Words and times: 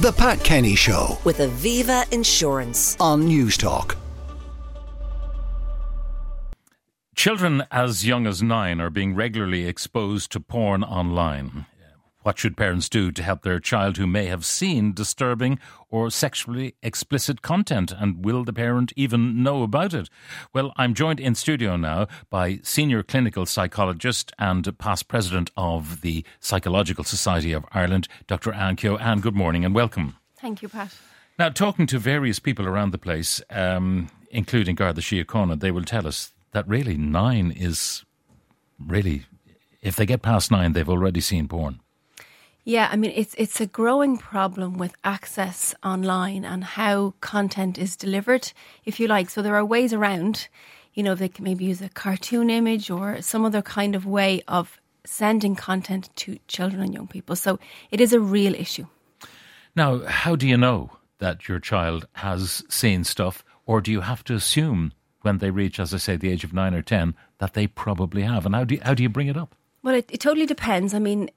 The 0.00 0.12
Pat 0.12 0.44
Kenny 0.44 0.76
Show 0.76 1.18
with 1.24 1.38
Aviva 1.38 2.08
Insurance. 2.12 2.96
on 3.00 3.24
News 3.24 3.56
Talk. 3.56 3.96
Children 7.16 7.64
as 7.72 8.06
young 8.06 8.24
as 8.24 8.40
nine 8.40 8.80
are 8.80 8.90
being 8.90 9.16
regularly 9.16 9.66
exposed 9.66 10.30
to 10.30 10.38
porn 10.38 10.84
online. 10.84 11.66
What 12.28 12.38
should 12.38 12.58
parents 12.58 12.90
do 12.90 13.10
to 13.10 13.22
help 13.22 13.40
their 13.40 13.58
child 13.58 13.96
who 13.96 14.06
may 14.06 14.26
have 14.26 14.44
seen 14.44 14.92
disturbing 14.92 15.58
or 15.88 16.10
sexually 16.10 16.74
explicit 16.82 17.40
content? 17.40 17.90
And 17.90 18.22
will 18.22 18.44
the 18.44 18.52
parent 18.52 18.92
even 18.96 19.42
know 19.42 19.62
about 19.62 19.94
it? 19.94 20.10
Well, 20.52 20.74
I'm 20.76 20.92
joined 20.92 21.20
in 21.20 21.34
studio 21.34 21.78
now 21.78 22.06
by 22.28 22.60
senior 22.62 23.02
clinical 23.02 23.46
psychologist 23.46 24.30
and 24.38 24.78
past 24.78 25.08
president 25.08 25.50
of 25.56 26.02
the 26.02 26.22
Psychological 26.38 27.02
Society 27.02 27.54
of 27.54 27.64
Ireland, 27.72 28.08
Dr. 28.26 28.52
Anne 28.52 28.76
Kehoe. 28.76 28.98
Anne, 28.98 29.20
good 29.20 29.34
morning 29.34 29.64
and 29.64 29.74
welcome. 29.74 30.16
Thank 30.38 30.60
you, 30.60 30.68
Pat. 30.68 30.94
Now, 31.38 31.48
talking 31.48 31.86
to 31.86 31.98
various 31.98 32.38
people 32.38 32.66
around 32.66 32.90
the 32.90 32.98
place, 32.98 33.40
um, 33.48 34.10
including 34.30 34.74
Garda 34.74 35.00
Síochána, 35.00 35.58
they 35.58 35.70
will 35.70 35.82
tell 35.82 36.06
us 36.06 36.34
that 36.52 36.68
really 36.68 36.98
nine 36.98 37.50
is 37.50 38.04
really, 38.78 39.24
if 39.80 39.96
they 39.96 40.04
get 40.04 40.20
past 40.20 40.50
nine, 40.50 40.74
they've 40.74 40.90
already 40.90 41.22
seen 41.22 41.48
porn. 41.48 41.80
Yeah, 42.68 42.90
I 42.92 42.96
mean 42.96 43.12
it's 43.14 43.34
it's 43.38 43.62
a 43.62 43.66
growing 43.66 44.18
problem 44.18 44.76
with 44.76 44.94
access 45.02 45.74
online 45.82 46.44
and 46.44 46.62
how 46.62 47.14
content 47.22 47.78
is 47.78 47.96
delivered, 47.96 48.52
if 48.84 49.00
you 49.00 49.08
like. 49.08 49.30
So 49.30 49.40
there 49.40 49.56
are 49.56 49.64
ways 49.64 49.94
around. 49.94 50.48
You 50.92 51.02
know, 51.02 51.14
they 51.14 51.30
can 51.30 51.44
maybe 51.44 51.64
use 51.64 51.80
a 51.80 51.88
cartoon 51.88 52.50
image 52.50 52.90
or 52.90 53.22
some 53.22 53.46
other 53.46 53.62
kind 53.62 53.94
of 53.94 54.04
way 54.04 54.42
of 54.48 54.82
sending 55.06 55.56
content 55.56 56.10
to 56.16 56.36
children 56.46 56.82
and 56.82 56.92
young 56.92 57.06
people. 57.06 57.36
So 57.36 57.58
it 57.90 58.02
is 58.02 58.12
a 58.12 58.20
real 58.20 58.54
issue. 58.54 58.86
Now, 59.74 60.04
how 60.04 60.36
do 60.36 60.46
you 60.46 60.58
know 60.58 60.90
that 61.20 61.48
your 61.48 61.60
child 61.60 62.06
has 62.16 62.64
seen 62.68 63.02
stuff, 63.04 63.42
or 63.64 63.80
do 63.80 63.90
you 63.90 64.02
have 64.02 64.24
to 64.24 64.34
assume 64.34 64.92
when 65.22 65.38
they 65.38 65.50
reach, 65.50 65.80
as 65.80 65.94
I 65.94 65.96
say, 65.96 66.16
the 66.16 66.28
age 66.28 66.44
of 66.44 66.52
nine 66.52 66.74
or 66.74 66.82
ten, 66.82 67.14
that 67.38 67.54
they 67.54 67.66
probably 67.66 68.24
have? 68.24 68.44
And 68.44 68.54
how 68.54 68.64
do 68.64 68.74
you, 68.74 68.82
how 68.84 68.92
do 68.92 69.02
you 69.02 69.08
bring 69.08 69.28
it 69.28 69.38
up? 69.38 69.54
Well, 69.82 69.94
it, 69.94 70.10
it 70.10 70.20
totally 70.20 70.46
depends. 70.46 70.92
I 70.92 70.98
mean, 70.98 71.30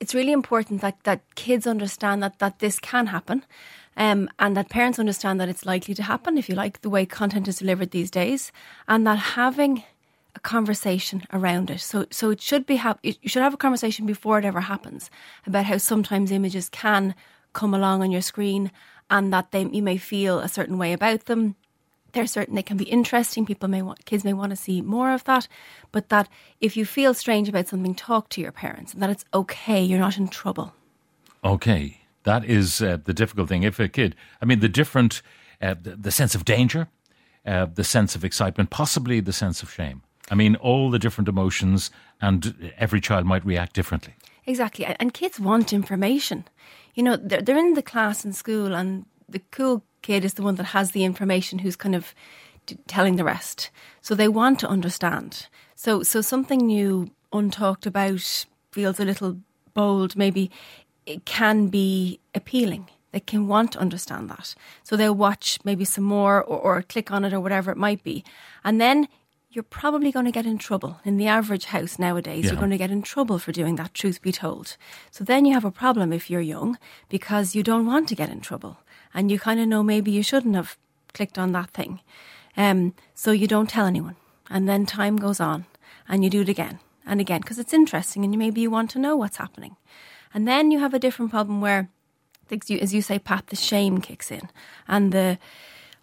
it's 0.00 0.14
really 0.14 0.32
important 0.32 0.80
that, 0.82 1.02
that 1.04 1.22
kids 1.34 1.66
understand 1.66 2.22
that, 2.22 2.38
that 2.38 2.58
this 2.58 2.78
can 2.78 3.06
happen 3.06 3.44
um, 3.96 4.28
and 4.38 4.56
that 4.56 4.68
parents 4.68 4.98
understand 4.98 5.40
that 5.40 5.48
it's 5.48 5.66
likely 5.66 5.94
to 5.94 6.02
happen, 6.02 6.38
if 6.38 6.48
you 6.48 6.54
like, 6.54 6.82
the 6.82 6.90
way 6.90 7.04
content 7.06 7.48
is 7.48 7.58
delivered 7.58 7.90
these 7.90 8.10
days, 8.10 8.52
and 8.86 9.06
that 9.06 9.18
having 9.18 9.82
a 10.36 10.40
conversation 10.40 11.24
around 11.32 11.70
it. 11.70 11.80
So, 11.80 12.06
so 12.10 12.30
it 12.30 12.40
should 12.40 12.64
be 12.64 12.80
you 13.02 13.14
should 13.24 13.42
have 13.42 13.54
a 13.54 13.58
conversation 13.58 14.06
before 14.06 14.38
it 14.38 14.44
ever 14.44 14.60
happens 14.60 15.10
about 15.46 15.66
how 15.66 15.78
sometimes 15.78 16.30
images 16.30 16.68
can 16.68 17.14
come 17.54 17.74
along 17.74 18.02
on 18.02 18.12
your 18.12 18.22
screen 18.22 18.70
and 19.10 19.32
that 19.32 19.50
they 19.50 19.64
you 19.64 19.82
may 19.82 19.96
feel 19.96 20.38
a 20.38 20.48
certain 20.48 20.78
way 20.78 20.92
about 20.92 21.24
them 21.24 21.56
they're 22.12 22.26
certain 22.26 22.54
they 22.54 22.62
can 22.62 22.76
be 22.76 22.84
interesting. 22.84 23.46
People 23.46 23.68
may 23.68 23.82
want 23.82 24.04
kids 24.04 24.24
may 24.24 24.32
want 24.32 24.50
to 24.50 24.56
see 24.56 24.80
more 24.80 25.12
of 25.12 25.24
that, 25.24 25.48
but 25.92 26.08
that 26.08 26.28
if 26.60 26.76
you 26.76 26.84
feel 26.84 27.14
strange 27.14 27.48
about 27.48 27.68
something, 27.68 27.94
talk 27.94 28.28
to 28.30 28.40
your 28.40 28.52
parents 28.52 28.92
and 28.92 29.02
that 29.02 29.10
it's 29.10 29.24
okay. 29.32 29.82
You're 29.82 29.98
not 29.98 30.18
in 30.18 30.28
trouble. 30.28 30.72
Okay, 31.44 32.00
that 32.24 32.44
is 32.44 32.82
uh, 32.82 32.98
the 33.04 33.14
difficult 33.14 33.48
thing. 33.48 33.62
If 33.62 33.78
a 33.78 33.88
kid, 33.88 34.16
I 34.42 34.44
mean, 34.44 34.60
the 34.60 34.68
different, 34.68 35.22
uh, 35.62 35.74
the, 35.80 35.96
the 35.96 36.10
sense 36.10 36.34
of 36.34 36.44
danger, 36.44 36.88
uh, 37.46 37.66
the 37.72 37.84
sense 37.84 38.14
of 38.16 38.24
excitement, 38.24 38.70
possibly 38.70 39.20
the 39.20 39.32
sense 39.32 39.62
of 39.62 39.70
shame. 39.70 40.02
I 40.30 40.34
mean, 40.34 40.56
all 40.56 40.90
the 40.90 40.98
different 40.98 41.28
emotions, 41.28 41.90
and 42.20 42.72
every 42.76 43.00
child 43.00 43.24
might 43.24 43.46
react 43.46 43.72
differently. 43.72 44.14
Exactly, 44.46 44.84
and 44.84 45.14
kids 45.14 45.38
want 45.38 45.72
information. 45.72 46.44
You 46.94 47.02
know, 47.02 47.16
they're, 47.16 47.40
they're 47.40 47.58
in 47.58 47.74
the 47.74 47.82
class 47.82 48.24
in 48.24 48.32
school, 48.32 48.74
and 48.74 49.06
the 49.28 49.40
cool 49.50 49.82
kid 50.02 50.24
is 50.24 50.34
the 50.34 50.42
one 50.42 50.54
that 50.56 50.66
has 50.66 50.92
the 50.92 51.04
information, 51.04 51.58
who's 51.60 51.76
kind 51.76 51.94
of 51.94 52.14
telling 52.86 53.16
the 53.16 53.24
rest. 53.24 53.70
So 54.00 54.14
they 54.14 54.28
want 54.28 54.60
to 54.60 54.68
understand. 54.68 55.46
So, 55.74 56.02
so 56.02 56.20
something 56.20 56.58
new, 56.66 57.10
untalked 57.32 57.86
about, 57.86 58.46
feels 58.72 59.00
a 59.00 59.04
little 59.04 59.38
bold. 59.74 60.16
Maybe 60.16 60.50
it 61.06 61.24
can 61.24 61.68
be 61.68 62.20
appealing. 62.34 62.88
They 63.12 63.20
can 63.20 63.48
want 63.48 63.72
to 63.72 63.78
understand 63.78 64.28
that. 64.30 64.54
So 64.82 64.96
they'll 64.96 65.14
watch 65.14 65.58
maybe 65.64 65.84
some 65.84 66.04
more 66.04 66.42
or, 66.42 66.58
or 66.58 66.82
click 66.82 67.10
on 67.10 67.24
it 67.24 67.32
or 67.32 67.40
whatever 67.40 67.70
it 67.70 67.78
might 67.78 68.02
be. 68.04 68.22
And 68.64 68.80
then 68.80 69.08
you're 69.50 69.62
probably 69.62 70.12
going 70.12 70.26
to 70.26 70.30
get 70.32 70.44
in 70.44 70.58
trouble. 70.58 71.00
In 71.04 71.16
the 71.16 71.26
average 71.26 71.66
house 71.66 71.98
nowadays, 71.98 72.44
Yeah. 72.44 72.50
you're 72.50 72.60
going 72.60 72.70
to 72.70 72.76
get 72.76 72.90
in 72.90 73.00
trouble 73.00 73.38
for 73.38 73.50
doing 73.50 73.76
that, 73.76 73.94
truth 73.94 74.20
be 74.20 74.30
told. 74.30 74.76
So 75.10 75.24
then 75.24 75.46
you 75.46 75.54
have 75.54 75.64
a 75.64 75.70
problem 75.70 76.12
if 76.12 76.28
you're 76.28 76.42
young 76.42 76.76
because 77.08 77.54
you 77.54 77.62
don't 77.62 77.86
want 77.86 78.08
to 78.10 78.14
get 78.14 78.28
in 78.28 78.40
trouble. 78.40 78.76
And 79.14 79.30
you 79.30 79.38
kind 79.38 79.60
of 79.60 79.68
know 79.68 79.82
maybe 79.82 80.10
you 80.10 80.22
shouldn't 80.22 80.54
have 80.54 80.76
clicked 81.14 81.38
on 81.38 81.52
that 81.52 81.70
thing. 81.70 82.00
Um, 82.56 82.94
so 83.14 83.30
you 83.30 83.46
don't 83.46 83.70
tell 83.70 83.86
anyone. 83.86 84.16
And 84.50 84.68
then 84.68 84.86
time 84.86 85.16
goes 85.16 85.40
on 85.40 85.66
and 86.08 86.24
you 86.24 86.30
do 86.30 86.40
it 86.42 86.48
again 86.48 86.80
and 87.06 87.20
again 87.20 87.40
because 87.40 87.58
it's 87.58 87.72
interesting 87.72 88.24
and 88.24 88.32
you, 88.32 88.38
maybe 88.38 88.60
you 88.60 88.70
want 88.70 88.90
to 88.90 88.98
know 88.98 89.16
what's 89.16 89.36
happening. 89.36 89.76
And 90.34 90.46
then 90.46 90.70
you 90.70 90.78
have 90.78 90.94
a 90.94 90.98
different 90.98 91.30
problem 91.30 91.60
where, 91.60 91.88
as 92.50 92.94
you, 92.94 93.02
say, 93.02 93.18
Pat, 93.18 93.48
the 93.48 93.56
shame 93.56 94.00
kicks 94.00 94.30
in 94.30 94.48
and 94.86 95.12
the 95.12 95.38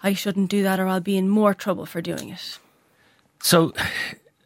I 0.04 0.14
shouldn't 0.14 0.50
do 0.50 0.62
that 0.64 0.80
or 0.80 0.88
I'll 0.88 1.00
be 1.00 1.18
in 1.18 1.30
more 1.30 1.54
trouble 1.54 1.86
for 1.86 2.02
doing 2.02 2.30
it. 2.30 2.60
So 3.42 3.74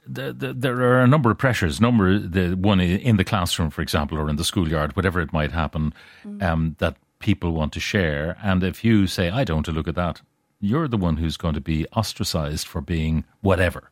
the, 0.08 0.34
the, 0.34 0.54
there 0.54 0.82
are 0.82 1.02
a 1.02 1.08
number 1.08 1.30
of 1.32 1.38
pressures. 1.38 1.80
Number 1.80 2.18
the 2.18 2.56
one 2.56 2.80
in 2.80 3.18
the 3.18 3.24
classroom, 3.24 3.70
for 3.70 3.82
example, 3.82 4.18
or 4.18 4.30
in 4.30 4.38
the 4.38 4.44
schoolyard, 4.44 4.96
whatever 4.96 5.22
it 5.22 5.34
might 5.34 5.52
happen, 5.52 5.94
um, 6.42 6.76
that 6.80 6.96
people 7.20 7.52
want 7.52 7.74
to 7.74 7.80
share. 7.80 8.38
And 8.42 8.64
if 8.64 8.84
you 8.84 9.08
say, 9.08 9.30
"I 9.30 9.44
don't 9.44 9.58
want 9.58 9.66
to 9.68 9.72
look 9.72 9.88
at 9.88 9.96
that," 9.96 10.22
you're 10.60 10.88
the 10.88 10.98
one 10.98 11.18
who's 11.18 11.38
going 11.38 11.56
to 11.56 11.62
be 11.62 11.86
ostracized 11.96 12.68
for 12.68 12.82
being 12.82 13.24
whatever. 13.42 13.92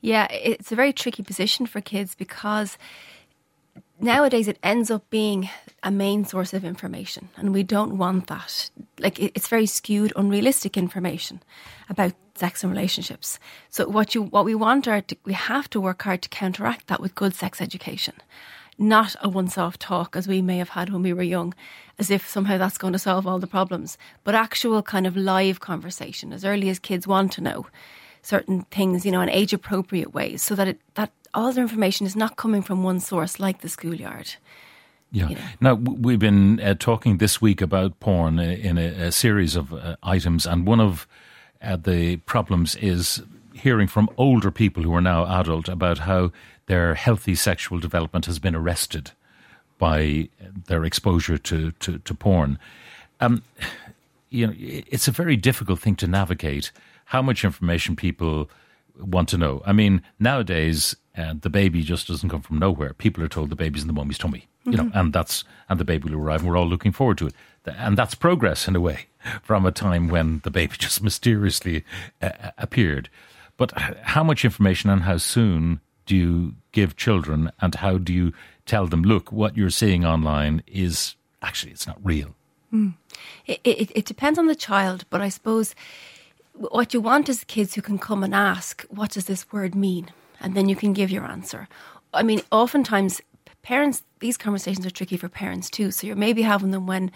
Yeah, 0.00 0.26
it's 0.30 0.72
a 0.72 0.76
very 0.76 0.92
tricky 0.92 1.22
position 1.22 1.66
for 1.66 1.80
kids 1.80 2.14
because 2.14 2.78
nowadays 4.00 4.48
it 4.48 4.58
ends 4.62 4.90
up 4.90 5.08
being 5.10 5.50
a 5.82 5.90
main 5.90 6.24
source 6.24 6.54
of 6.54 6.64
information, 6.64 7.28
and 7.36 7.52
we 7.52 7.62
don't 7.62 7.98
want 7.98 8.26
that. 8.28 8.70
Like 8.98 9.18
it's 9.18 9.48
very 9.48 9.66
skewed, 9.66 10.12
unrealistic 10.16 10.76
information 10.76 11.42
about 11.88 12.12
sex 12.34 12.64
and 12.64 12.72
relationships. 12.72 13.38
So 13.68 13.86
what 13.88 14.14
you 14.14 14.22
what 14.22 14.44
we 14.44 14.54
want 14.54 14.88
are 14.88 15.02
to, 15.02 15.16
we 15.24 15.34
have 15.34 15.68
to 15.70 15.80
work 15.80 16.02
hard 16.02 16.22
to 16.22 16.28
counteract 16.28 16.86
that 16.86 17.00
with 17.00 17.14
good 17.14 17.34
sex 17.34 17.60
education. 17.60 18.14
Not 18.82 19.14
a 19.20 19.28
once-off 19.28 19.78
talk 19.78 20.16
as 20.16 20.26
we 20.26 20.40
may 20.40 20.56
have 20.56 20.70
had 20.70 20.88
when 20.88 21.02
we 21.02 21.12
were 21.12 21.22
young, 21.22 21.52
as 21.98 22.10
if 22.10 22.26
somehow 22.26 22.56
that's 22.56 22.78
going 22.78 22.94
to 22.94 22.98
solve 22.98 23.26
all 23.26 23.38
the 23.38 23.46
problems, 23.46 23.98
but 24.24 24.34
actual 24.34 24.82
kind 24.82 25.06
of 25.06 25.18
live 25.18 25.60
conversation 25.60 26.32
as 26.32 26.46
early 26.46 26.70
as 26.70 26.78
kids 26.78 27.06
want 27.06 27.30
to 27.32 27.42
know 27.42 27.66
certain 28.22 28.62
things, 28.70 29.04
you 29.04 29.12
know, 29.12 29.20
in 29.20 29.28
age 29.28 29.52
appropriate 29.52 30.14
ways, 30.14 30.42
so 30.42 30.54
that 30.54 30.66
it, 30.66 30.80
that 30.94 31.12
all 31.34 31.52
their 31.52 31.62
information 31.62 32.06
is 32.06 32.16
not 32.16 32.36
coming 32.36 32.62
from 32.62 32.82
one 32.82 33.00
source 33.00 33.38
like 33.38 33.60
the 33.60 33.68
schoolyard. 33.68 34.34
Yeah. 35.12 35.28
You 35.28 35.34
know. 35.34 35.42
Now 35.60 35.74
we've 35.74 36.18
been 36.18 36.58
uh, 36.60 36.74
talking 36.78 37.18
this 37.18 37.42
week 37.42 37.60
about 37.60 38.00
porn 38.00 38.38
uh, 38.38 38.42
in 38.42 38.78
a, 38.78 39.08
a 39.08 39.12
series 39.12 39.56
of 39.56 39.74
uh, 39.74 39.96
items, 40.02 40.46
and 40.46 40.66
one 40.66 40.80
of 40.80 41.06
uh, 41.60 41.76
the 41.76 42.16
problems 42.16 42.76
is 42.76 43.22
hearing 43.52 43.88
from 43.88 44.08
older 44.16 44.50
people 44.50 44.82
who 44.82 44.94
are 44.94 45.02
now 45.02 45.26
adult 45.26 45.68
about 45.68 45.98
how 45.98 46.32
their 46.70 46.94
healthy 46.94 47.34
sexual 47.34 47.80
development 47.80 48.26
has 48.26 48.38
been 48.38 48.54
arrested 48.54 49.10
by 49.78 50.28
their 50.68 50.84
exposure 50.84 51.36
to 51.36 51.72
to, 51.72 51.98
to 51.98 52.14
porn. 52.14 52.58
Um, 53.18 53.42
you 54.28 54.46
know, 54.46 54.54
it's 54.56 55.08
a 55.08 55.10
very 55.10 55.36
difficult 55.36 55.80
thing 55.80 55.96
to 55.96 56.06
navigate. 56.06 56.70
How 57.06 57.22
much 57.22 57.44
information 57.44 57.96
people 57.96 58.48
want 59.00 59.28
to 59.30 59.38
know. 59.38 59.62
I 59.66 59.72
mean, 59.72 60.02
nowadays 60.20 60.94
uh, 61.18 61.34
the 61.40 61.50
baby 61.50 61.82
just 61.82 62.06
doesn't 62.06 62.28
come 62.28 62.42
from 62.42 62.60
nowhere. 62.60 62.92
People 62.94 63.24
are 63.24 63.28
told 63.28 63.50
the 63.50 63.56
baby's 63.56 63.82
in 63.82 63.88
the 63.88 63.92
mummy's 63.92 64.18
tummy, 64.18 64.46
you 64.64 64.76
know, 64.76 64.90
and 64.94 65.12
that's 65.12 65.42
and 65.68 65.80
the 65.80 65.84
baby 65.84 66.08
will 66.08 66.20
arrive. 66.20 66.42
and 66.42 66.48
We're 66.48 66.56
all 66.56 66.68
looking 66.68 66.92
forward 66.92 67.18
to 67.18 67.26
it, 67.26 67.34
and 67.64 67.98
that's 67.98 68.14
progress 68.14 68.68
in 68.68 68.76
a 68.76 68.80
way 68.80 69.06
from 69.42 69.66
a 69.66 69.72
time 69.72 70.06
when 70.06 70.40
the 70.44 70.52
baby 70.52 70.76
just 70.78 71.02
mysteriously 71.02 71.84
uh, 72.22 72.52
appeared. 72.58 73.08
But 73.56 73.72
how 74.14 74.22
much 74.22 74.44
information 74.44 74.88
and 74.88 75.02
how 75.02 75.16
soon 75.16 75.80
do 76.10 76.16
you 76.16 76.54
give 76.72 76.96
children, 76.96 77.52
and 77.60 77.76
how 77.76 77.98
do 77.98 78.12
you 78.12 78.32
tell 78.66 78.88
them, 78.88 79.02
look, 79.02 79.30
what 79.30 79.56
you're 79.56 79.70
seeing 79.70 80.04
online 80.04 80.62
is 80.66 81.14
actually 81.40 81.70
it's 81.70 81.86
not 81.86 81.98
real. 82.02 82.34
Mm. 82.72 82.94
It, 83.46 83.60
it, 83.62 83.90
it 83.94 84.04
depends 84.06 84.38
on 84.38 84.48
the 84.48 84.56
child, 84.56 85.04
but 85.08 85.20
I 85.20 85.28
suppose 85.28 85.76
what 86.54 86.92
you 86.92 87.00
want 87.00 87.28
is 87.28 87.44
kids 87.44 87.74
who 87.74 87.82
can 87.82 87.98
come 87.98 88.24
and 88.24 88.34
ask, 88.34 88.84
what 88.90 89.12
does 89.12 89.26
this 89.26 89.52
word 89.52 89.74
mean? 89.76 90.10
And 90.40 90.56
then 90.56 90.68
you 90.68 90.74
can 90.74 90.92
give 90.92 91.12
your 91.12 91.24
answer. 91.24 91.68
I 92.12 92.24
mean, 92.24 92.40
oftentimes 92.50 93.22
parents, 93.62 94.02
these 94.18 94.36
conversations 94.36 94.84
are 94.84 94.90
tricky 94.90 95.16
for 95.16 95.28
parents 95.28 95.70
too. 95.70 95.92
So 95.92 96.06
you're 96.08 96.16
maybe 96.16 96.42
having 96.42 96.72
them 96.72 96.86
when 96.88 97.12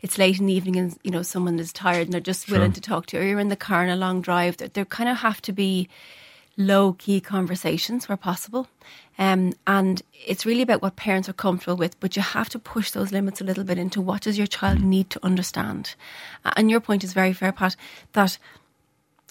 it's 0.00 0.16
late 0.16 0.40
in 0.40 0.46
the 0.46 0.54
evening 0.54 0.76
and, 0.76 0.96
you 1.02 1.10
know, 1.10 1.22
someone 1.22 1.58
is 1.60 1.72
tired 1.72 2.06
and 2.06 2.12
they're 2.12 2.32
just 2.32 2.50
willing 2.50 2.72
to 2.72 2.80
talk 2.80 3.06
to 3.06 3.16
you, 3.16 3.22
or 3.22 3.26
you're 3.26 3.40
in 3.40 3.48
the 3.48 3.56
car 3.56 3.82
on 3.82 3.90
a 3.90 3.96
long 3.96 4.22
drive. 4.22 4.56
They 4.56 4.84
kind 4.84 5.10
of 5.10 5.18
have 5.18 5.42
to 5.42 5.52
be 5.52 5.88
low 6.58 6.92
key 6.94 7.20
conversations 7.20 8.08
where 8.08 8.16
possible. 8.16 8.66
Um, 9.16 9.54
and 9.66 10.02
it's 10.26 10.44
really 10.44 10.62
about 10.62 10.82
what 10.82 10.96
parents 10.96 11.28
are 11.28 11.32
comfortable 11.32 11.76
with, 11.76 11.98
but 12.00 12.16
you 12.16 12.22
have 12.22 12.48
to 12.50 12.58
push 12.58 12.90
those 12.90 13.12
limits 13.12 13.40
a 13.40 13.44
little 13.44 13.64
bit 13.64 13.78
into 13.78 14.00
what 14.00 14.22
does 14.22 14.36
your 14.36 14.46
child 14.46 14.82
need 14.82 15.08
to 15.10 15.24
understand. 15.24 15.94
And 16.56 16.70
your 16.70 16.80
point 16.80 17.04
is 17.04 17.12
very 17.12 17.32
fair, 17.32 17.52
Pat, 17.52 17.76
that 18.12 18.38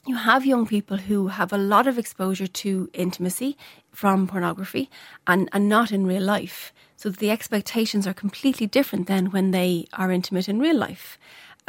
you 0.05 0.15
have 0.15 0.45
young 0.45 0.65
people 0.65 0.97
who 0.97 1.27
have 1.27 1.51
a 1.51 1.57
lot 1.57 1.85
of 1.85 1.99
exposure 1.99 2.47
to 2.47 2.89
intimacy 2.93 3.57
from 3.91 4.25
pornography 4.25 4.89
and, 5.27 5.49
and 5.51 5.67
not 5.67 5.91
in 5.91 6.07
real 6.07 6.23
life. 6.23 6.73
So 6.95 7.09
the 7.09 7.29
expectations 7.29 8.07
are 8.07 8.13
completely 8.13 8.67
different 8.67 9.07
than 9.07 9.31
when 9.31 9.51
they 9.51 9.85
are 9.93 10.11
intimate 10.11 10.47
in 10.47 10.59
real 10.59 10.77
life. 10.77 11.19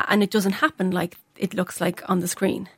And 0.06 0.22
it 0.22 0.30
doesn't 0.30 0.52
happen 0.52 0.92
like 0.92 1.16
it 1.36 1.52
looks 1.52 1.80
like 1.80 2.08
on 2.08 2.20
the 2.20 2.28
screen. 2.28 2.68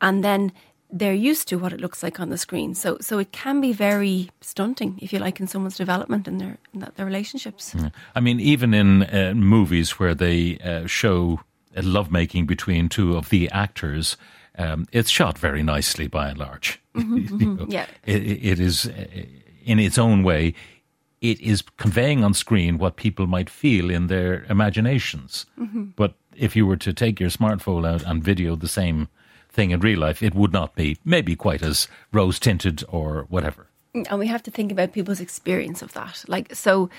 And 0.00 0.24
then 0.24 0.52
they're 0.90 1.14
used 1.14 1.48
to 1.48 1.56
what 1.56 1.72
it 1.72 1.80
looks 1.80 2.02
like 2.02 2.20
on 2.20 2.30
the 2.30 2.38
screen. 2.38 2.74
So 2.74 2.98
so 3.00 3.18
it 3.18 3.32
can 3.32 3.60
be 3.60 3.72
very 3.72 4.30
stunting, 4.40 4.98
if 5.02 5.12
you 5.12 5.18
like, 5.18 5.40
in 5.40 5.46
someone's 5.46 5.76
development 5.76 6.28
and 6.28 6.40
their 6.40 6.58
in 6.72 6.86
their 6.96 7.06
relationships. 7.06 7.74
Yeah. 7.74 7.90
I 8.14 8.20
mean, 8.20 8.40
even 8.40 8.74
in 8.74 9.02
uh, 9.02 9.32
movies 9.34 9.98
where 9.98 10.14
they 10.14 10.58
uh, 10.58 10.86
show 10.86 11.40
a 11.76 11.82
lovemaking 11.82 12.46
between 12.46 12.88
two 12.88 13.16
of 13.16 13.28
the 13.30 13.50
actors, 13.50 14.16
um, 14.58 14.86
it's 14.92 15.10
shot 15.10 15.38
very 15.38 15.62
nicely 15.62 16.06
by 16.06 16.28
and 16.28 16.38
large. 16.38 16.80
Mm-hmm, 16.94 17.40
you 17.40 17.54
know, 17.54 17.66
yeah. 17.68 17.86
it, 18.06 18.22
it 18.22 18.60
is, 18.60 18.86
uh, 18.86 19.06
in 19.64 19.78
its 19.78 19.98
own 19.98 20.22
way, 20.22 20.54
it 21.20 21.40
is 21.40 21.62
conveying 21.78 22.22
on 22.22 22.34
screen 22.34 22.78
what 22.78 22.96
people 22.96 23.26
might 23.26 23.50
feel 23.50 23.90
in 23.90 24.06
their 24.06 24.44
imaginations. 24.48 25.46
Mm-hmm. 25.58 25.84
But 25.96 26.14
if 26.36 26.54
you 26.54 26.66
were 26.66 26.76
to 26.76 26.92
take 26.92 27.18
your 27.18 27.30
smartphone 27.30 27.88
out 27.88 28.02
and 28.02 28.22
video 28.22 28.56
the 28.56 28.68
same 28.68 29.08
thing 29.54 29.70
in 29.70 29.80
real 29.80 30.00
life, 30.00 30.22
it 30.22 30.34
would 30.34 30.52
not 30.52 30.74
be 30.74 30.98
maybe 31.04 31.36
quite 31.36 31.62
as 31.62 31.88
rose 32.12 32.38
tinted 32.38 32.84
or 32.88 33.26
whatever. 33.28 33.68
And 33.94 34.18
we 34.18 34.26
have 34.26 34.42
to 34.42 34.50
think 34.50 34.72
about 34.72 34.92
people's 34.92 35.20
experience 35.20 35.80
of 35.80 35.92
that. 35.92 36.24
Like, 36.26 36.54
so 36.54 36.90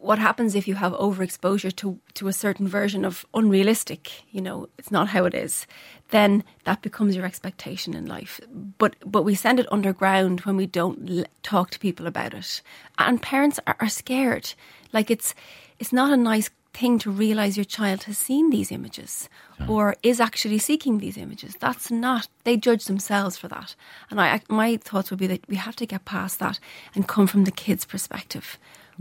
what 0.00 0.18
happens 0.18 0.54
if 0.54 0.68
you 0.68 0.74
have 0.74 0.92
overexposure 0.92 1.74
to, 1.76 1.98
to 2.14 2.28
a 2.28 2.32
certain 2.32 2.68
version 2.68 3.04
of 3.04 3.26
unrealistic, 3.34 4.22
you 4.30 4.40
know, 4.40 4.68
it's 4.78 4.90
not 4.90 5.08
how 5.08 5.24
it 5.24 5.34
is, 5.34 5.66
then 6.10 6.44
that 6.64 6.80
becomes 6.82 7.16
your 7.16 7.26
expectation 7.26 7.94
in 7.94 8.06
life. 8.06 8.40
But 8.78 8.96
but 9.04 9.22
we 9.22 9.34
send 9.34 9.58
it 9.58 9.72
underground 9.72 10.40
when 10.40 10.56
we 10.56 10.66
don't 10.66 11.10
l- 11.10 11.24
talk 11.42 11.70
to 11.70 11.78
people 11.78 12.06
about 12.06 12.34
it. 12.34 12.62
And 12.98 13.20
parents 13.20 13.58
are, 13.66 13.76
are 13.80 13.88
scared. 13.88 14.54
Like 14.92 15.10
it's 15.10 15.34
it's 15.78 15.92
not 15.92 16.12
a 16.12 16.16
nice 16.16 16.50
thing 16.76 16.98
to 16.98 17.10
realize 17.10 17.56
your 17.56 17.64
child 17.64 18.02
has 18.04 18.18
seen 18.18 18.50
these 18.50 18.70
images 18.70 19.30
or 19.66 19.96
is 20.02 20.20
actually 20.20 20.58
seeking 20.58 20.98
these 20.98 21.16
images. 21.16 21.56
That's 21.58 21.90
not, 21.90 22.28
they 22.44 22.58
judge 22.58 22.84
themselves 22.84 23.38
for 23.38 23.48
that. 23.48 23.74
And 24.10 24.20
I, 24.20 24.42
my 24.50 24.76
thoughts 24.76 25.10
would 25.10 25.18
be 25.18 25.26
that 25.28 25.48
we 25.48 25.56
have 25.56 25.76
to 25.76 25.86
get 25.86 26.04
past 26.04 26.38
that 26.40 26.60
and 26.94 27.08
come 27.08 27.26
from 27.26 27.44
the 27.44 27.50
kid's 27.50 27.86
perspective. 27.86 28.58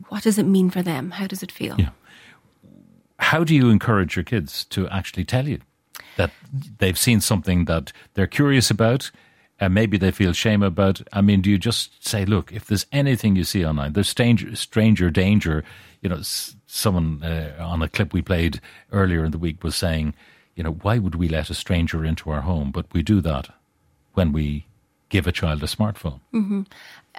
What 0.08 0.24
does 0.24 0.38
it 0.38 0.46
mean 0.46 0.70
for 0.70 0.82
them? 0.82 1.12
How 1.12 1.28
does 1.28 1.44
it 1.44 1.52
feel? 1.52 1.76
Yeah. 1.78 1.90
How 3.20 3.44
do 3.44 3.54
you 3.54 3.70
encourage 3.70 4.16
your 4.16 4.24
kids 4.24 4.66
to 4.66 4.88
actually 4.88 5.26
tell 5.26 5.48
you 5.48 5.60
that 6.16 6.32
they've 6.80 6.98
seen 6.98 7.20
something 7.22 7.66
that 7.66 7.92
they're 8.14 8.28
curious 8.28 8.72
about 8.72 9.12
and 9.60 9.74
maybe 9.74 9.98
they 9.98 10.12
feel 10.12 10.34
shame 10.34 10.64
about? 10.64 11.02
I 11.12 11.22
mean, 11.22 11.42
do 11.42 11.50
you 11.50 11.58
just 11.58 12.08
say, 12.08 12.26
look, 12.26 12.52
if 12.52 12.66
there's 12.66 12.86
anything 12.92 13.36
you 13.36 13.44
see 13.44 13.66
online, 13.66 13.94
there's 13.94 14.10
stranger, 14.10 14.56
stranger 14.56 15.10
danger. 15.10 15.64
You 16.06 16.10
know, 16.10 16.22
someone 16.68 17.24
uh, 17.24 17.56
on 17.60 17.82
a 17.82 17.90
clip 17.90 18.14
we 18.14 18.22
played 18.22 18.62
earlier 18.92 19.26
in 19.26 19.32
the 19.32 19.40
week 19.40 19.64
was 19.64 19.76
saying, 19.76 20.14
you 20.56 20.64
know, 20.64 20.74
why 20.84 21.00
would 21.00 21.16
we 21.16 21.28
let 21.28 21.50
a 21.50 21.56
stranger 21.56 22.06
into 22.06 22.30
our 22.30 22.42
home? 22.42 22.70
But 22.72 22.86
we 22.94 23.02
do 23.02 23.22
that 23.22 23.50
when 24.14 24.32
we 24.32 24.68
give 25.10 25.26
a 25.26 25.32
child 25.32 25.64
a 25.64 25.66
smartphone. 25.66 26.20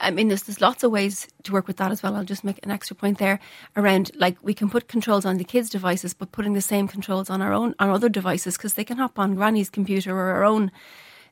I 0.06 0.10
mean, 0.12 0.28
there's, 0.28 0.44
there's 0.44 0.60
lots 0.60 0.84
of 0.84 0.92
ways 0.92 1.26
to 1.42 1.52
work 1.52 1.66
with 1.66 1.78
that 1.78 1.90
as 1.90 2.00
well. 2.00 2.14
I'll 2.14 2.22
just 2.34 2.44
make 2.44 2.60
an 2.62 2.70
extra 2.70 2.94
point 2.94 3.18
there 3.18 3.40
around 3.76 4.12
like 4.14 4.36
we 4.42 4.54
can 4.54 4.70
put 4.70 4.86
controls 4.86 5.24
on 5.26 5.36
the 5.38 5.44
kids' 5.44 5.68
devices, 5.68 6.14
but 6.14 6.30
putting 6.30 6.52
the 6.52 6.60
same 6.60 6.86
controls 6.86 7.28
on 7.28 7.42
our 7.42 7.52
own 7.52 7.74
on 7.80 7.90
other 7.90 8.08
devices 8.08 8.56
because 8.56 8.74
they 8.74 8.84
can 8.84 8.98
hop 8.98 9.18
on 9.18 9.34
Granny's 9.34 9.68
computer 9.70 10.12
or 10.16 10.30
our 10.30 10.44
own. 10.44 10.70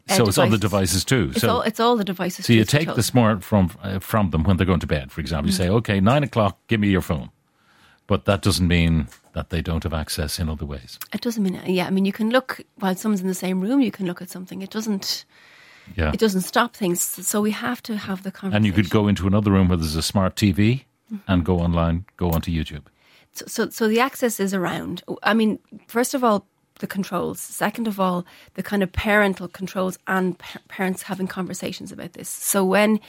uh, 0.08 0.14
so 0.16 0.26
it's 0.26 0.38
other 0.38 0.58
devices. 0.58 1.04
devices 1.04 1.04
too. 1.04 1.30
It's 1.32 1.40
so 1.42 1.48
all 1.50 1.62
it's 1.62 1.78
all 1.78 1.96
the 1.96 2.04
devices. 2.04 2.46
So 2.46 2.52
you 2.52 2.64
take 2.64 2.92
the 2.94 3.02
smart 3.02 3.44
from 3.44 3.70
uh, 3.80 4.00
from 4.00 4.30
them 4.30 4.42
when 4.42 4.56
they're 4.56 4.66
going 4.72 4.80
to 4.80 4.88
bed, 4.88 5.12
for 5.12 5.20
example. 5.20 5.48
You 5.50 5.56
say, 5.56 5.68
Mm. 5.68 5.76
"Okay, 5.78 6.00
nine 6.00 6.24
o'clock, 6.24 6.58
give 6.68 6.80
me 6.80 6.88
your 6.88 7.02
phone," 7.02 7.30
but 8.06 8.24
that 8.24 8.42
doesn't 8.42 8.68
mean 8.68 9.08
that 9.32 9.50
they 9.50 9.62
don't 9.62 9.82
have 9.84 9.94
access 9.94 10.38
in 10.38 10.48
other 10.48 10.66
ways. 10.66 10.98
It 11.12 11.20
doesn't 11.20 11.42
mean 11.42 11.60
yeah. 11.66 11.86
I 11.86 11.90
mean, 11.90 12.04
you 12.04 12.12
can 12.12 12.30
look 12.30 12.60
while 12.76 12.94
someone's 12.96 13.20
in 13.22 13.28
the 13.28 13.34
same 13.34 13.60
room. 13.60 13.80
You 13.80 13.90
can 13.90 14.06
look 14.06 14.20
at 14.22 14.30
something. 14.30 14.62
It 14.62 14.70
doesn't. 14.70 15.24
Yeah, 15.96 16.12
It 16.14 16.20
doesn't 16.20 16.40
stop 16.42 16.74
things. 16.74 17.00
So 17.02 17.42
we 17.42 17.50
have 17.50 17.82
to 17.82 17.96
have 17.96 18.22
the 18.22 18.30
conversation. 18.32 18.56
and 18.56 18.64
you 18.66 18.72
could 18.72 18.88
go 18.90 19.06
into 19.06 19.26
another 19.26 19.50
room 19.50 19.68
where 19.68 19.76
there's 19.76 19.96
a 19.96 20.02
smart 20.02 20.34
TV 20.36 20.84
Mm-hmm. 21.12 21.30
and 21.32 21.44
go 21.44 21.58
online, 21.58 22.06
go 22.16 22.30
onto 22.30 22.50
YouTube. 22.50 22.84
so, 23.34 23.44
so 23.46 23.68
so 23.68 23.88
the 23.88 24.00
access 24.00 24.40
is 24.40 24.54
around. 24.54 25.02
I 25.22 25.34
mean, 25.34 25.58
first 25.86 26.14
of 26.14 26.24
all, 26.24 26.46
the 26.78 26.86
controls. 26.86 27.38
Second 27.40 27.86
of 27.86 28.00
all, 28.00 28.24
the 28.54 28.62
kind 28.62 28.82
of 28.82 28.90
parental 28.90 29.46
controls 29.46 29.98
and 30.06 30.38
pa- 30.38 30.60
parents 30.68 31.02
having 31.02 31.26
conversations 31.28 31.92
about 31.92 32.14
this. 32.14 32.30
So 32.30 32.64
when 32.64 33.00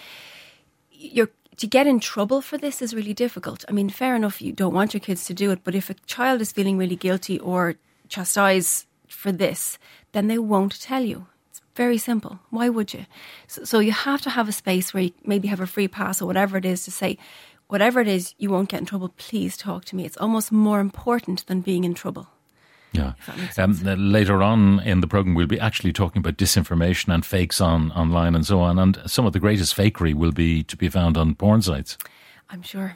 you're 0.91 1.30
to 1.57 1.68
get 1.68 1.88
in 1.88 2.00
trouble 2.00 2.42
for 2.42 2.57
this 2.57 2.81
is 2.81 2.94
really 2.94 3.13
difficult. 3.13 3.66
I 3.68 3.72
mean, 3.72 3.90
fair 3.90 4.16
enough, 4.16 4.42
you 4.42 4.52
don't 4.52 4.74
want 4.74 4.94
your 4.94 5.02
kids 5.02 5.25
to 5.25 5.34
do 5.34 5.52
it, 5.52 5.63
but 5.63 5.75
if 5.75 5.90
a 5.90 5.96
child 6.06 6.42
is 6.42 6.52
feeling 6.52 6.78
really 6.78 6.96
guilty 6.96 7.40
or 7.40 7.75
chastised 8.10 8.88
for 9.07 9.31
this, 9.31 9.78
then 10.12 10.28
they 10.28 10.38
won't 10.38 10.80
tell 10.81 11.04
you. 11.04 11.28
It's 11.50 11.62
very 11.75 11.98
simple. 11.98 12.40
Why 12.50 12.69
would 12.69 12.94
you? 12.94 13.06
So, 13.48 13.63
so 13.63 13.80
you 13.80 13.92
have 13.92 14.22
to 14.22 14.30
have 14.30 14.50
a 14.50 14.54
space 14.54 14.94
where 14.94 15.04
you 15.04 15.12
maybe 15.24 15.48
have 15.48 15.62
a 15.62 15.68
free 15.68 15.88
pass 15.88 16.22
or 16.22 16.25
whatever 16.25 16.57
it 16.57 16.66
is 16.66 16.84
to 16.86 16.92
say, 16.92 17.18
whatever 17.68 18.00
it 18.01 18.08
is, 18.08 18.36
you 18.38 18.50
won't 18.50 18.69
get 18.69 18.80
in 18.80 18.86
trouble. 18.86 19.13
Please 19.18 19.58
talk 19.58 19.86
to 19.86 19.96
me. 19.96 20.06
It's 20.06 20.18
almost 20.18 20.51
more 20.51 20.80
important 20.80 21.46
than 21.48 21.62
being 21.62 21.84
in 21.84 21.94
trouble. 21.94 22.28
Yeah. 22.95 23.13
Um, 23.57 23.80
later 23.83 24.42
on 24.42 24.80
in 24.81 25.01
the 25.01 25.07
program, 25.07 25.36
we'll 25.36 25.47
be 25.47 25.59
actually 25.59 25.94
talking 25.94 26.19
about 26.19 26.38
disinformation 26.38 27.13
and 27.13 27.25
fakes 27.25 27.62
on 27.62 27.92
online 27.92 28.36
and 28.36 28.45
so 28.45 28.59
on. 28.59 28.80
And 28.80 29.00
some 29.06 29.25
of 29.25 29.33
the 29.33 29.39
greatest 29.39 29.75
fakery 29.75 30.13
will 30.13 30.31
be 30.31 30.63
to 30.63 30.77
be 30.77 30.89
found 30.89 31.18
on 31.18 31.36
porn 31.36 31.62
sites. 31.62 31.97
I'm 32.50 32.62
sure. 32.62 32.95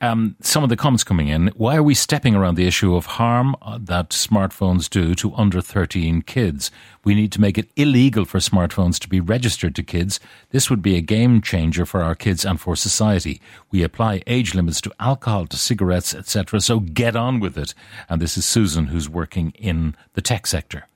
Um, 0.00 0.36
some 0.40 0.62
of 0.62 0.68
the 0.68 0.76
comments 0.76 1.04
coming 1.04 1.28
in. 1.28 1.48
Why 1.56 1.76
are 1.76 1.82
we 1.82 1.94
stepping 1.94 2.34
around 2.34 2.56
the 2.56 2.66
issue 2.66 2.94
of 2.94 3.06
harm 3.06 3.56
uh, 3.62 3.78
that 3.82 4.10
smartphones 4.10 4.88
do 4.88 5.14
to 5.16 5.34
under 5.34 5.60
13 5.60 6.22
kids? 6.22 6.70
We 7.04 7.14
need 7.14 7.32
to 7.32 7.40
make 7.40 7.58
it 7.58 7.68
illegal 7.76 8.24
for 8.24 8.38
smartphones 8.38 8.98
to 9.00 9.08
be 9.08 9.20
registered 9.20 9.74
to 9.74 9.82
kids. 9.82 10.20
This 10.50 10.70
would 10.70 10.82
be 10.82 10.96
a 10.96 11.00
game 11.00 11.40
changer 11.40 11.84
for 11.84 12.02
our 12.02 12.14
kids 12.14 12.44
and 12.44 12.60
for 12.60 12.76
society. 12.76 13.40
We 13.70 13.82
apply 13.82 14.22
age 14.26 14.54
limits 14.54 14.80
to 14.82 14.92
alcohol, 15.00 15.46
to 15.46 15.56
cigarettes, 15.56 16.14
etc. 16.14 16.60
So 16.60 16.80
get 16.80 17.16
on 17.16 17.40
with 17.40 17.58
it. 17.58 17.74
And 18.08 18.22
this 18.22 18.36
is 18.36 18.44
Susan, 18.44 18.86
who's 18.86 19.08
working 19.08 19.52
in 19.58 19.96
the 20.14 20.22
tech 20.22 20.46
sector. 20.46 20.86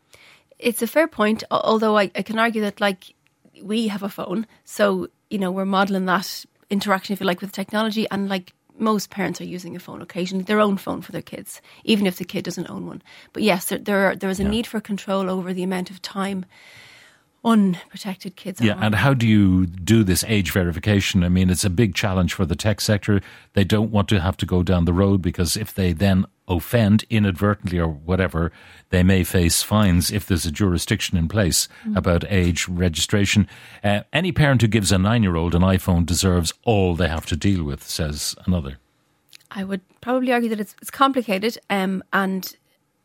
It's 0.58 0.80
a 0.80 0.86
fair 0.86 1.08
point, 1.08 1.44
although 1.50 1.98
I, 1.98 2.10
I 2.14 2.22
can 2.22 2.38
argue 2.38 2.62
that, 2.62 2.80
like, 2.80 3.14
we 3.62 3.88
have 3.88 4.02
a 4.02 4.08
phone. 4.08 4.46
So, 4.64 5.08
you 5.28 5.38
know, 5.38 5.50
we're 5.50 5.66
modeling 5.66 6.06
that 6.06 6.44
interaction, 6.70 7.12
if 7.12 7.20
you 7.20 7.26
like, 7.26 7.40
with 7.40 7.52
technology. 7.52 8.06
And, 8.10 8.28
like, 8.28 8.52
most 8.78 9.10
parents 9.10 9.40
are 9.40 9.44
using 9.44 9.76
a 9.76 9.80
phone 9.80 10.02
occasionally, 10.02 10.44
their 10.44 10.60
own 10.60 10.76
phone 10.76 11.02
for 11.02 11.12
their 11.12 11.22
kids, 11.22 11.60
even 11.84 12.06
if 12.06 12.16
the 12.16 12.24
kid 12.24 12.44
doesn't 12.44 12.70
own 12.70 12.86
one. 12.86 13.02
But 13.32 13.42
yes, 13.42 13.66
there, 13.66 13.78
there, 13.78 14.10
are, 14.10 14.16
there 14.16 14.30
is 14.30 14.40
a 14.40 14.44
need 14.44 14.66
for 14.66 14.80
control 14.80 15.30
over 15.30 15.52
the 15.52 15.62
amount 15.62 15.90
of 15.90 16.02
time 16.02 16.46
unprotected 17.46 18.36
kids 18.36 18.60
are 18.60 18.64
Yeah, 18.66 18.74
on. 18.74 18.82
and 18.82 18.94
how 18.96 19.14
do 19.14 19.26
you 19.26 19.66
do 19.66 20.02
this 20.04 20.24
age 20.28 20.50
verification? 20.52 21.24
I 21.24 21.28
mean, 21.28 21.48
it's 21.48 21.64
a 21.64 21.70
big 21.70 21.94
challenge 21.94 22.34
for 22.34 22.44
the 22.44 22.56
tech 22.56 22.80
sector. 22.80 23.22
They 23.54 23.64
don't 23.64 23.90
want 23.90 24.08
to 24.10 24.20
have 24.20 24.36
to 24.38 24.46
go 24.46 24.62
down 24.62 24.84
the 24.84 24.92
road 24.92 25.22
because 25.22 25.56
if 25.56 25.72
they 25.72 25.92
then 25.92 26.26
offend 26.48 27.04
inadvertently 27.08 27.78
or 27.78 27.88
whatever, 27.88 28.52
they 28.90 29.02
may 29.02 29.24
face 29.24 29.62
fines 29.62 30.10
if 30.10 30.26
there's 30.26 30.46
a 30.46 30.50
jurisdiction 30.52 31.16
in 31.16 31.28
place 31.28 31.68
about 31.94 32.24
age 32.28 32.68
registration. 32.68 33.48
Uh, 33.82 34.00
any 34.12 34.32
parent 34.32 34.60
who 34.62 34.68
gives 34.68 34.92
a 34.92 34.98
nine 34.98 35.22
year 35.22 35.36
old 35.36 35.54
an 35.54 35.62
iPhone 35.62 36.04
deserves 36.04 36.52
all 36.64 36.94
they 36.94 37.08
have 37.08 37.26
to 37.26 37.36
deal 37.36 37.64
with, 37.64 37.82
says 37.82 38.34
another. 38.46 38.78
I 39.50 39.64
would 39.64 39.80
probably 40.00 40.32
argue 40.32 40.48
that 40.50 40.60
it's 40.60 40.74
it's 40.82 40.90
complicated, 40.90 41.56
um, 41.70 42.02
and 42.12 42.54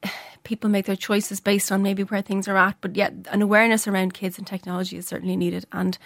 people 0.43 0.69
make 0.69 0.85
their 0.85 0.95
choices 0.95 1.39
based 1.39 1.71
on 1.71 1.83
maybe 1.83 2.03
where 2.03 2.21
things 2.21 2.47
are 2.47 2.57
at. 2.57 2.75
But 2.81 2.95
yet, 2.95 3.13
an 3.31 3.41
awareness 3.41 3.87
around 3.87 4.13
kids 4.13 4.37
and 4.37 4.47
technology 4.47 4.97
is 4.97 5.07
certainly 5.07 5.35
needed, 5.35 5.65
and 5.71 5.97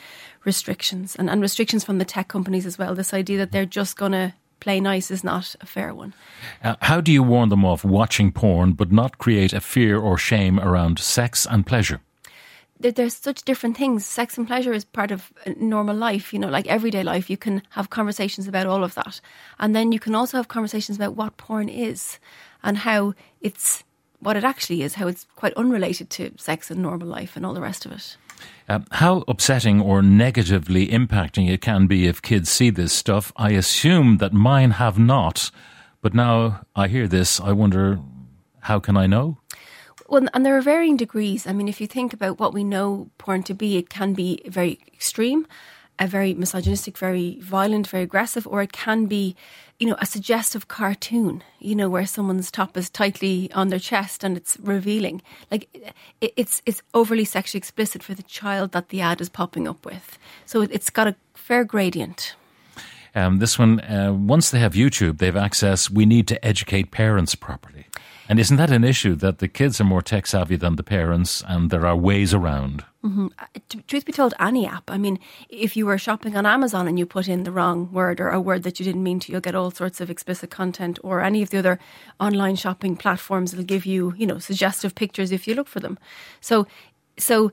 restrictions 0.43 1.15
and, 1.15 1.29
and 1.29 1.41
restrictions 1.41 1.83
from 1.83 1.97
the 1.97 2.05
tech 2.05 2.27
companies 2.27 2.65
as 2.65 2.77
well. 2.77 2.95
This 2.95 3.13
idea 3.13 3.37
that 3.39 3.51
they're 3.51 3.65
just 3.65 3.97
going 3.97 4.13
to 4.13 4.33
play 4.59 4.79
nice 4.79 5.11
is 5.11 5.23
not 5.23 5.55
a 5.61 5.65
fair 5.65 5.93
one. 5.93 6.13
Uh, 6.63 6.75
how 6.81 7.01
do 7.01 7.11
you 7.11 7.21
warn 7.21 7.49
them 7.49 7.65
off 7.65 7.83
watching 7.83 8.31
porn 8.31 8.73
but 8.73 8.91
not 8.91 9.17
create 9.17 9.53
a 9.53 9.61
fear 9.61 9.99
or 9.99 10.17
shame 10.17 10.59
around 10.59 10.99
sex 10.99 11.45
and 11.49 11.65
pleasure? 11.65 12.01
There- 12.79 12.91
there's 12.91 13.15
such 13.15 13.43
different 13.43 13.77
things. 13.77 14.05
Sex 14.05 14.37
and 14.37 14.47
pleasure 14.47 14.73
is 14.73 14.85
part 14.85 15.11
of 15.11 15.31
normal 15.57 15.95
life, 15.95 16.33
you 16.33 16.39
know, 16.39 16.49
like 16.49 16.67
everyday 16.67 17.03
life. 17.03 17.29
You 17.29 17.37
can 17.37 17.61
have 17.69 17.89
conversations 17.89 18.47
about 18.47 18.67
all 18.67 18.83
of 18.83 18.93
that. 18.95 19.21
And 19.59 19.75
then 19.75 19.91
you 19.91 19.99
can 19.99 20.15
also 20.15 20.37
have 20.37 20.47
conversations 20.47 20.97
about 20.97 21.15
what 21.15 21.37
porn 21.37 21.69
is 21.69 22.19
and 22.63 22.77
how 22.79 23.13
it's 23.41 23.83
what 24.19 24.35
it 24.35 24.43
actually 24.43 24.81
is, 24.81 24.95
how 24.95 25.07
it's 25.07 25.27
quite 25.35 25.53
unrelated 25.53 26.09
to 26.09 26.31
sex 26.37 26.71
and 26.71 26.81
normal 26.81 27.07
life 27.07 27.35
and 27.35 27.45
all 27.45 27.53
the 27.53 27.61
rest 27.61 27.85
of 27.85 27.91
it. 27.91 28.17
Um, 28.67 28.85
how 28.91 29.23
upsetting 29.27 29.79
or 29.79 30.01
negatively 30.01 30.87
impacting 30.87 31.49
it 31.49 31.61
can 31.61 31.87
be 31.87 32.07
if 32.07 32.21
kids 32.21 32.49
see 32.49 32.69
this 32.71 32.91
stuff, 32.91 33.31
I 33.37 33.51
assume 33.51 34.17
that 34.17 34.33
mine 34.33 34.71
have 34.71 34.97
not. 34.99 35.51
But 36.01 36.13
now 36.13 36.61
I 36.75 36.87
hear 36.87 37.07
this, 37.07 37.39
I 37.39 37.51
wonder 37.51 37.99
how 38.61 38.79
can 38.79 38.97
I 38.97 39.05
know? 39.07 39.37
Well, 40.07 40.27
and 40.33 40.45
there 40.45 40.55
are 40.55 40.61
varying 40.61 40.97
degrees. 40.97 41.47
I 41.47 41.53
mean, 41.53 41.67
if 41.67 41.81
you 41.81 41.87
think 41.87 42.13
about 42.13 42.39
what 42.39 42.53
we 42.53 42.63
know 42.63 43.09
porn 43.17 43.43
to 43.43 43.53
be, 43.53 43.77
it 43.77 43.89
can 43.89 44.13
be 44.13 44.41
very 44.45 44.79
extreme, 44.93 45.47
a 45.97 46.05
very 46.05 46.33
misogynistic, 46.33 46.97
very 46.97 47.39
violent, 47.41 47.87
very 47.87 48.03
aggressive, 48.03 48.45
or 48.45 48.61
it 48.61 48.71
can 48.71 49.07
be, 49.07 49.35
you 49.79 49.87
know, 49.87 49.95
a 49.99 50.05
suggestive 50.05 50.67
cartoon, 50.67 51.43
you 51.59 51.75
know, 51.75 51.89
where 51.89 52.05
someone's 52.05 52.51
top 52.51 52.77
is 52.77 52.89
tightly 52.89 53.51
on 53.53 53.69
their 53.69 53.79
chest 53.79 54.23
and 54.23 54.37
it's 54.37 54.57
revealing. 54.61 55.23
Like 55.49 55.67
it's 56.21 56.61
it's 56.67 56.83
overly 56.93 57.25
sexually 57.25 57.57
explicit 57.57 58.03
for 58.03 58.13
the 58.13 58.23
child 58.23 58.73
that 58.73 58.89
the 58.89 59.01
ad 59.01 59.21
is 59.21 59.29
popping 59.29 59.67
up 59.67 59.85
with. 59.85 60.19
So 60.45 60.61
it's 60.61 60.91
got 60.91 61.07
a 61.07 61.15
fair 61.33 61.63
gradient. 61.63 62.35
Um, 63.15 63.39
this 63.39 63.57
one, 63.57 63.79
uh, 63.79 64.13
once 64.13 64.51
they 64.51 64.59
have 64.59 64.73
YouTube, 64.73 65.17
they 65.17 65.25
have 65.25 65.37
access. 65.37 65.89
We 65.89 66.05
need 66.05 66.27
to 66.27 66.45
educate 66.45 66.91
parents 66.91 67.33
properly. 67.33 67.87
And 68.27 68.39
isn't 68.39 68.57
that 68.57 68.71
an 68.71 68.83
issue 68.83 69.15
that 69.15 69.37
the 69.37 69.47
kids 69.47 69.79
are 69.79 69.83
more 69.85 70.01
tech 70.01 70.25
savvy 70.25 70.55
than 70.55 70.75
the 70.75 70.83
parents 70.83 71.43
and 71.47 71.69
there 71.69 71.85
are 71.85 71.95
ways 71.95 72.33
around? 72.33 72.83
Mm-hmm. 73.03 73.27
Uh, 73.37 73.45
truth 73.87 74.05
be 74.05 74.11
told, 74.11 74.33
any 74.39 74.65
app. 74.65 74.89
I 74.89 74.97
mean, 74.97 75.19
if 75.49 75.77
you 75.77 75.85
were 75.85 75.99
shopping 75.99 76.35
on 76.35 76.47
Amazon 76.47 76.87
and 76.87 76.97
you 76.97 77.05
put 77.05 77.27
in 77.27 77.43
the 77.43 77.51
wrong 77.51 77.91
word 77.91 78.19
or 78.19 78.29
a 78.29 78.41
word 78.41 78.63
that 78.63 78.79
you 78.79 78.85
didn't 78.85 79.03
mean 79.03 79.19
to, 79.21 79.31
you'll 79.31 79.41
get 79.41 79.53
all 79.53 79.69
sorts 79.69 80.01
of 80.01 80.09
explicit 80.09 80.49
content. 80.49 80.97
Or 81.03 81.21
any 81.21 81.43
of 81.43 81.51
the 81.51 81.59
other 81.59 81.79
online 82.19 82.55
shopping 82.55 82.95
platforms 82.95 83.55
will 83.55 83.63
give 83.63 83.85
you, 83.85 84.15
you 84.17 84.25
know, 84.25 84.39
suggestive 84.39 84.95
pictures 84.95 85.31
if 85.31 85.47
you 85.47 85.53
look 85.53 85.67
for 85.67 85.79
them. 85.79 85.99
So, 86.41 86.65
so 87.19 87.51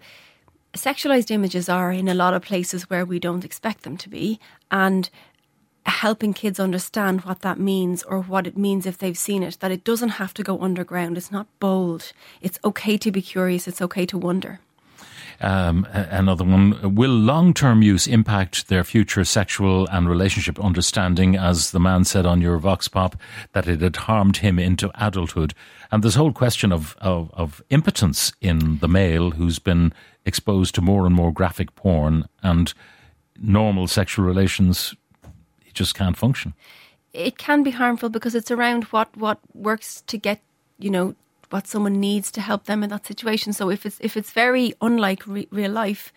sexualized 0.75 1.31
images 1.31 1.69
are 1.69 1.93
in 1.93 2.09
a 2.09 2.15
lot 2.15 2.33
of 2.33 2.43
places 2.43 2.89
where 2.89 3.05
we 3.05 3.19
don't 3.19 3.45
expect 3.45 3.83
them 3.83 3.99
to 3.99 4.09
be, 4.09 4.41
and 4.71 5.11
helping 5.87 6.33
kids 6.33 6.61
understand 6.61 7.23
what 7.23 7.41
that 7.41 7.59
means 7.59 8.03
or 8.05 8.21
what 8.23 8.47
it 8.47 8.57
means 8.57 8.87
if 8.87 8.99
they've 8.99 9.19
seen 9.19 9.43
it, 9.43 9.59
that 9.61 9.71
it 9.71 9.85
doesn't 9.85 10.11
have 10.11 10.35
to 10.35 10.43
go 10.43 10.61
underground. 10.61 11.17
It's 11.17 11.33
not 11.33 11.47
bold. 11.61 12.13
It's 12.41 12.59
okay 12.65 12.97
to 12.99 13.11
be 13.11 13.23
curious. 13.23 13.67
It's 13.67 13.83
okay 13.83 14.07
to 14.07 14.19
wonder. 14.19 14.61
Um, 15.41 15.89
another 15.93 16.45
one. 16.45 16.95
Will 16.95 17.11
long 17.11 17.53
term 17.53 17.83
use 17.83 18.07
impact 18.07 18.69
their 18.69 18.85
future 18.85 19.25
sexual 19.25 19.89
and 19.89 20.09
relationship 20.09 20.61
understanding? 20.61 21.37
As 21.37 21.73
the 21.73 21.81
man 21.81 22.05
said 22.05 22.27
on 22.27 22.41
your 22.41 22.59
Vox 22.59 22.87
Pop, 22.87 23.17
that 23.53 23.67
it 23.67 23.81
had 23.81 23.97
harmed 23.97 24.37
him 24.37 24.59
into 24.59 24.91
adulthood. 24.95 25.53
And 25.91 26.05
this 26.05 26.15
whole 26.15 26.33
question 26.33 26.73
of, 26.73 26.97
of, 27.01 27.31
of 27.33 27.63
impotence 27.71 28.33
in 28.41 28.79
the 28.79 28.89
male 28.89 29.33
who's 29.33 29.59
been 29.59 29.93
exposed 30.25 30.77
to 30.77 30.81
more 30.81 31.07
and 31.07 31.15
more 31.15 31.33
graphic 31.33 31.75
porn 31.75 32.29
and 32.43 32.73
normal 33.37 33.89
sexual 33.89 34.25
relations 34.25 34.95
just 35.73 35.95
can't 35.95 36.17
function. 36.17 36.55
It 37.13 37.37
can 37.37 37.63
be 37.63 37.71
harmful 37.71 38.09
because 38.09 38.35
it's 38.35 38.51
around 38.51 38.85
what 38.85 39.17
what 39.17 39.39
works 39.55 40.03
to 40.07 40.17
get 40.17 40.41
you 40.79 40.91
know 40.91 41.15
what 41.51 41.67
someone 41.67 42.01
needs 42.01 42.31
to 42.33 42.41
help 42.41 42.65
them 42.65 42.83
in 42.83 42.91
that 42.91 43.07
situation. 43.07 43.53
So 43.53 43.71
if 43.71 43.85
it's 43.87 43.99
if 44.01 44.17
it's 44.17 44.31
very 44.31 44.75
unlike 44.81 45.27
re- 45.27 45.49
real 45.51 45.71
life, 45.71 46.13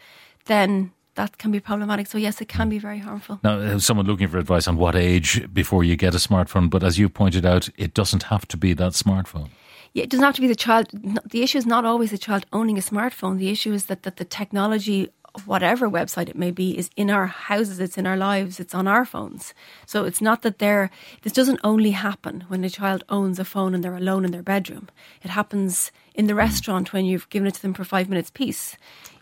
then 0.45 0.91
that 1.15 1.37
can 1.37 1.51
be 1.51 1.59
problematic. 1.59 2.07
So 2.07 2.17
yes, 2.17 2.41
it 2.41 2.47
can 2.47 2.69
be 2.69 2.79
very 2.79 2.99
harmful. 2.99 3.39
Now, 3.43 3.59
uh, 3.59 3.79
someone 3.79 4.05
looking 4.05 4.27
for 4.27 4.37
advice 4.37 4.67
on 4.67 4.77
what 4.77 4.95
age 4.95 5.51
before 5.53 5.83
you 5.83 5.95
get 5.95 6.13
a 6.13 6.17
smartphone, 6.17 6.69
but 6.69 6.83
as 6.83 6.97
you 6.97 7.09
pointed 7.09 7.45
out, 7.45 7.69
it 7.77 7.93
doesn't 7.93 8.23
have 8.23 8.47
to 8.49 8.57
be 8.57 8.73
that 8.73 8.93
smartphone. 8.93 9.49
Yeah, 9.93 10.03
it 10.03 10.09
doesn't 10.09 10.25
have 10.25 10.35
to 10.35 10.41
be 10.41 10.47
the 10.47 10.55
child. 10.55 10.89
The 11.25 11.41
issue 11.41 11.57
is 11.57 11.65
not 11.65 11.85
always 11.85 12.11
the 12.11 12.17
child 12.17 12.45
owning 12.51 12.77
a 12.77 12.81
smartphone. 12.81 13.37
The 13.37 13.49
issue 13.49 13.73
is 13.73 13.85
that, 13.85 14.03
that 14.03 14.17
the 14.17 14.25
technology 14.25 15.09
whatever 15.45 15.89
website 15.89 16.29
it 16.29 16.35
may 16.35 16.51
be 16.51 16.77
is 16.77 16.89
in 16.95 17.09
our 17.09 17.27
houses, 17.27 17.79
it's 17.79 17.97
in 17.97 18.07
our 18.07 18.17
lives, 18.17 18.59
it's 18.59 18.75
on 18.75 18.87
our 18.87 19.05
phones. 19.05 19.53
So 19.85 20.05
it's 20.05 20.21
not 20.21 20.41
that 20.43 20.59
they're, 20.59 20.89
this 21.23 21.33
doesn't 21.33 21.59
only 21.63 21.91
happen 21.91 22.45
when 22.47 22.63
a 22.63 22.69
child 22.69 23.03
owns 23.09 23.39
a 23.39 23.45
phone 23.45 23.73
and 23.73 23.83
they're 23.83 23.95
alone 23.95 24.25
in 24.25 24.31
their 24.31 24.43
bedroom. 24.43 24.89
It 25.23 25.29
happens 25.29 25.91
in 26.13 26.27
the 26.27 26.33
mm. 26.33 26.37
restaurant 26.37 26.93
when 26.93 27.05
you've 27.05 27.29
given 27.29 27.47
it 27.47 27.55
to 27.55 27.61
them 27.61 27.73
for 27.73 27.83
five 27.83 28.09
minutes 28.09 28.31
peace, 28.31 28.77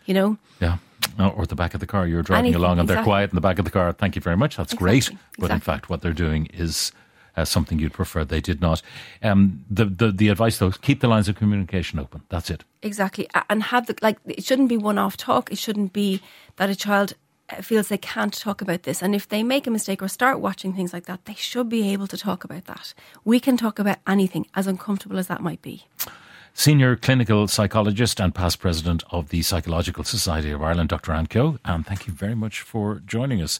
you 0.06 0.14
know? 0.14 0.38
Yeah. 0.60 0.78
Oh, 1.20 1.30
or 1.30 1.46
the 1.46 1.56
back 1.56 1.74
of 1.74 1.80
the 1.80 1.88
car. 1.88 2.08
You're 2.08 2.24
driving 2.24 2.46
Anything, 2.46 2.62
along 2.62 2.80
and 2.80 2.90
exactly. 2.90 2.96
they're 2.96 3.04
quiet 3.04 3.32
in 3.32 3.36
the 3.36 3.42
back 3.42 3.60
of 3.60 3.66
the 3.66 3.72
car. 3.72 3.92
Thank 3.92 4.16
you 4.16 4.22
very 4.22 4.38
much. 4.38 4.56
That's 4.56 4.74
exactly, 4.74 5.02
great. 5.02 5.20
But 5.38 5.52
in 5.52 5.60
fact, 5.60 5.90
what 5.90 6.02
they're 6.02 6.14
doing 6.14 6.48
is 6.48 6.92
uh, 7.36 7.46
something 7.46 7.80
you'd 7.80 7.94
prefer 7.94 8.24
they 8.24 8.42
did 8.42 8.62
not. 8.62 8.82
Um, 9.22 9.66
the, 9.70 9.86
the 9.86 10.12
the 10.12 10.30
advice 10.30 10.58
though, 10.58 10.72
keep 10.72 11.02
the 11.02 11.08
lines 11.08 11.28
of 11.28 11.36
communication 11.36 12.00
open. 12.00 12.22
That's 12.30 12.50
it. 12.50 12.64
Exactly, 12.82 13.28
and 13.50 13.64
have 13.64 13.88
the 13.88 13.96
like. 14.02 14.18
It 14.26 14.44
shouldn't 14.44 14.70
be 14.70 14.78
one-off 14.78 15.18
talk. 15.18 15.52
It 15.52 15.58
shouldn't 15.58 15.94
be 15.94 16.22
that 16.58 16.70
a 16.70 16.76
child 16.76 17.14
uh, 17.50 17.62
feels 17.62 17.88
they 17.88 17.98
can't 17.98 18.34
talk 18.34 18.62
about 18.62 18.84
this. 18.84 19.02
And 19.02 19.14
if 19.16 19.28
they 19.28 19.44
make 19.44 19.68
a 19.68 19.72
mistake 19.72 20.02
or 20.02 20.08
start 20.08 20.40
watching 20.40 20.74
things 20.74 20.94
like 20.94 21.06
that, 21.06 21.26
they 21.26 21.34
should 21.34 21.70
be 21.70 21.92
able 21.92 22.08
to 22.08 22.18
talk 22.18 22.44
about 22.44 22.66
that. 22.66 22.94
We 23.26 23.40
can 23.40 23.58
talk 23.58 23.80
about 23.80 23.98
anything, 24.08 24.48
as 24.56 24.68
uncomfortable 24.68 25.18
as 25.18 25.28
that 25.28 25.42
might 25.42 25.62
be. 25.62 25.86
Senior 26.56 26.96
clinical 26.96 27.48
psychologist 27.48 28.20
and 28.20 28.34
past 28.34 28.60
president 28.60 29.04
of 29.10 29.30
the 29.30 29.42
Psychological 29.42 30.04
Society 30.04 30.52
of 30.52 30.62
Ireland, 30.62 30.90
Dr. 30.90 31.12
Anne. 31.12 31.28
And 31.66 31.86
thank 31.86 32.06
you 32.06 32.14
very 32.14 32.36
much 32.36 32.62
for 32.62 33.02
joining 33.08 33.42
us. 33.42 33.60